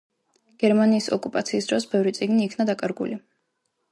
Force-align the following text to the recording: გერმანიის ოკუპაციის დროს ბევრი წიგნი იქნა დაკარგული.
გერმანიის 0.63 1.09
ოკუპაციის 1.17 1.69
დროს 1.71 1.85
ბევრი 1.93 2.13
წიგნი 2.19 2.47
იქნა 2.49 2.69
დაკარგული. 2.73 3.21